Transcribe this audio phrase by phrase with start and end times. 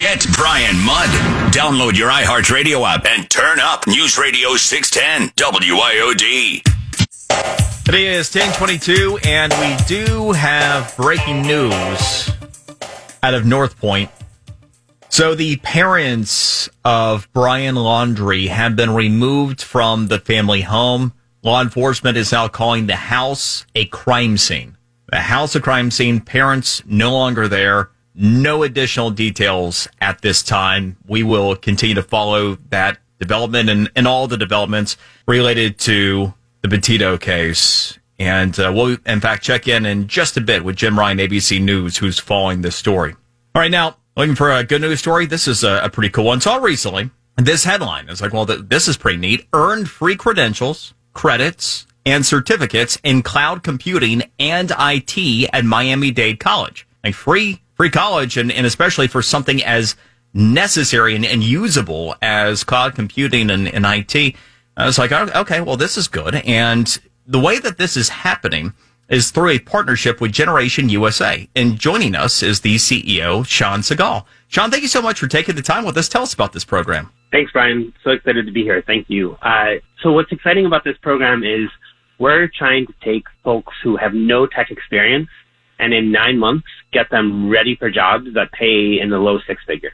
[0.00, 1.10] Get Brian Mudd.
[1.52, 6.62] Download your iHeartRadio app and turn up News Radio 610 WIOD.
[7.84, 12.30] Today is 1022, and we do have breaking news
[13.22, 14.08] out of North Port.
[15.10, 21.12] So the parents of Brian Laundrie have been removed from the family home.
[21.42, 24.78] Law enforcement is now calling the house a crime scene.
[25.10, 26.20] The house a crime scene.
[26.20, 27.90] Parents no longer there.
[28.14, 30.96] No additional details at this time.
[31.06, 34.96] We will continue to follow that development and, and all the developments
[35.26, 37.98] related to the Petito case.
[38.18, 41.62] And uh, we'll, in fact, check in in just a bit with Jim Ryan, ABC
[41.62, 43.14] News, who's following this story.
[43.54, 45.26] All right, now, looking for a good news story.
[45.26, 46.40] This is a, a pretty cool one.
[46.40, 48.08] Saw recently this headline.
[48.08, 49.46] It's like, well, th- this is pretty neat.
[49.52, 56.86] Earned free credentials, credits, and certificates in cloud computing and IT at Miami Dade College.
[57.02, 59.96] Like free, free college, and, and especially for something as
[60.34, 64.34] necessary and, and usable as cloud computing and, and IT.
[64.76, 66.34] I was like, oh, okay, well, this is good.
[66.34, 68.74] And the way that this is happening
[69.08, 71.48] is through a partnership with Generation USA.
[71.56, 74.26] And joining us is the CEO, Sean Segal.
[74.48, 76.06] Sean, thank you so much for taking the time with us.
[76.06, 77.10] Tell us about this program.
[77.32, 77.94] Thanks, Brian.
[78.04, 78.82] So excited to be here.
[78.86, 79.38] Thank you.
[79.40, 81.70] Uh, so what's exciting about this program is
[82.18, 85.30] we're trying to take folks who have no tech experience
[85.80, 89.62] and in nine months get them ready for jobs that pay in the low six
[89.66, 89.92] figures.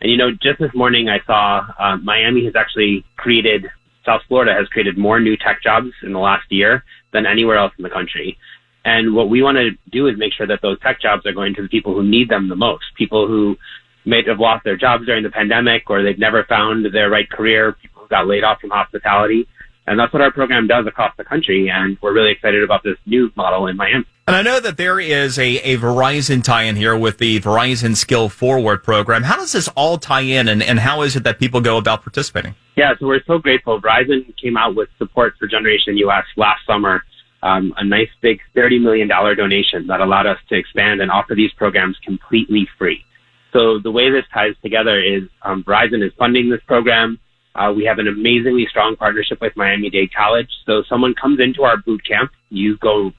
[0.00, 3.66] And you know, just this morning I saw uh, Miami has actually created
[4.04, 7.72] South Florida has created more new tech jobs in the last year than anywhere else
[7.78, 8.36] in the country.
[8.84, 11.54] And what we want to do is make sure that those tech jobs are going
[11.54, 13.56] to the people who need them the most, people who
[14.04, 17.72] may have lost their jobs during the pandemic or they've never found their right career,
[17.80, 19.48] people who got laid off from hospitality.
[19.86, 21.70] And that's what our program does across the country.
[21.70, 24.04] And we're really excited about this new model in Miami.
[24.26, 27.94] And I know that there is a, a Verizon tie in here with the Verizon
[27.94, 29.22] Skill Forward program.
[29.22, 32.02] How does this all tie in and, and how is it that people go about
[32.02, 32.54] participating?
[32.74, 33.82] Yeah, so we're so grateful.
[33.82, 37.02] Verizon came out with support for Generation US last summer,
[37.42, 41.52] um, a nice big $30 million donation that allowed us to expand and offer these
[41.52, 43.04] programs completely free.
[43.52, 47.18] So the way this ties together is um, Verizon is funding this program.
[47.54, 50.48] Uh, we have an amazingly strong partnership with Miami Dade College.
[50.64, 53.12] So someone comes into our boot camp, you go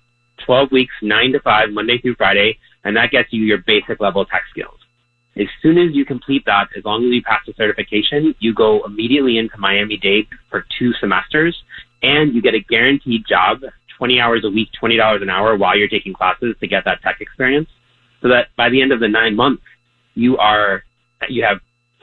[0.46, 4.26] 12 weeks, 9 to 5, Monday through Friday, and that gets you your basic level
[4.26, 4.80] tech skills.
[5.38, 8.86] As soon as you complete that, as long as you pass the certification, you go
[8.86, 11.56] immediately into Miami Dade for two semesters,
[12.02, 13.60] and you get a guaranteed job,
[13.98, 17.18] 20 hours a week, $20 an hour while you're taking classes to get that tech
[17.20, 17.68] experience.
[18.22, 19.64] So that by the end of the nine months,
[20.14, 20.84] you are,
[21.28, 21.58] you have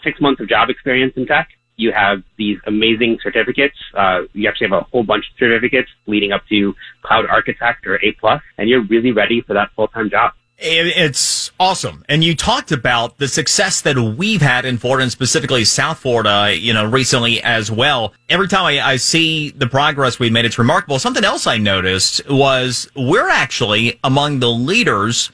[0.04, 3.77] six months of job experience in tech, you have these amazing certificates.
[3.94, 7.97] Uh, you actually have a whole bunch of certificates leading up to Cloud Architect or
[8.05, 10.33] A plus, and you're really ready for that full time job.
[10.65, 12.05] It's awesome.
[12.09, 16.56] And you talked about the success that we've had in Florida and specifically South Florida,
[16.56, 18.15] you know, recently as well.
[18.28, 21.00] Every time I, I, see the progress we've made, it's remarkable.
[21.00, 25.33] Something else I noticed was we're actually among the leaders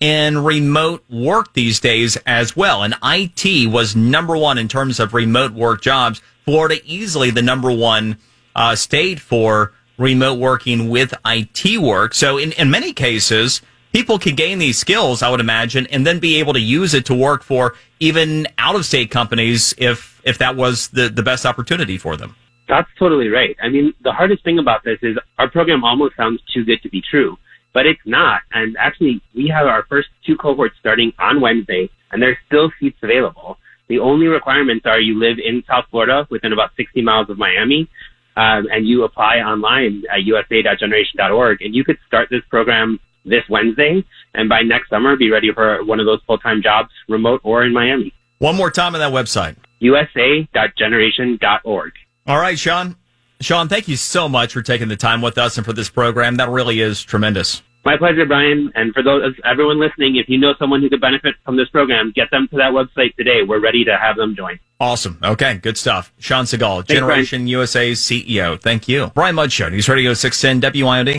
[0.00, 2.82] in remote work these days as well.
[2.82, 6.20] And IT was number one in terms of remote work jobs.
[6.44, 8.18] Florida easily the number one
[8.54, 12.14] uh, state for remote working with IT work.
[12.14, 13.62] So in, in many cases,
[13.92, 17.06] people can gain these skills, I would imagine, and then be able to use it
[17.06, 21.46] to work for even out of state companies if, if that was the, the best
[21.46, 22.36] opportunity for them.
[22.68, 23.56] That's totally right.
[23.62, 26.90] I mean, the hardest thing about this is our program almost sounds too good to
[26.90, 27.38] be true
[27.76, 28.40] but it's not.
[28.52, 32.96] And actually, we have our first two cohorts starting on Wednesday, and there's still seats
[33.02, 33.58] available.
[33.88, 37.86] The only requirements are you live in South Florida within about 60 miles of Miami,
[38.34, 44.02] um, and you apply online at usa.generation.org, and you could start this program this Wednesday,
[44.32, 47.74] and by next summer, be ready for one of those full-time jobs, remote or in
[47.74, 48.14] Miami.
[48.38, 49.56] One more time on that website.
[49.80, 51.92] usa.generation.org.
[52.26, 52.96] All right, Sean.
[53.40, 56.36] Sean, thank you so much for taking the time with us and for this program.
[56.36, 57.62] That really is tremendous.
[57.84, 58.72] My pleasure, Brian.
[58.74, 62.12] And for those everyone listening, if you know someone who could benefit from this program,
[62.16, 63.42] get them to that website today.
[63.46, 64.58] We're ready to have them join.
[64.80, 65.18] Awesome.
[65.22, 66.12] Okay, good stuff.
[66.18, 67.46] Sean Segal, Generation Brian.
[67.46, 68.60] USA CEO.
[68.60, 69.12] Thank you.
[69.14, 71.14] Brian Mudd Show, News Radio 610 WIOD.